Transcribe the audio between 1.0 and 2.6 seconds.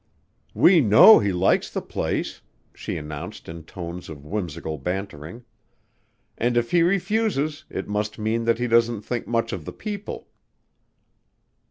he likes the place,"